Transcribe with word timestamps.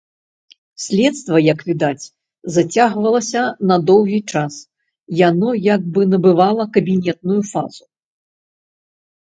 Следства, 0.85 1.35
як 1.53 1.59
відаць, 1.67 2.05
зацягвалася 2.55 3.41
на 3.73 3.79
доўгі 3.91 4.19
час, 4.35 4.53
яно 5.23 5.49
як 5.73 5.81
бы 5.95 6.01
набывала 6.17 6.63
кабінетную 6.81 7.41
фазу. 7.53 7.83